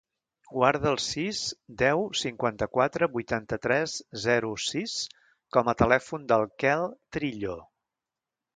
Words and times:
Guarda 0.51 0.87
el 0.91 0.95
sis, 1.07 1.41
deu, 1.81 2.01
cinquanta-quatre, 2.21 3.09
vuitanta-tres, 3.17 3.95
zero, 4.25 4.51
sis 4.71 4.97
com 5.59 5.71
a 5.75 5.79
telèfon 5.85 6.27
del 6.33 6.47
Quel 6.65 6.91
Trillo. 7.19 7.59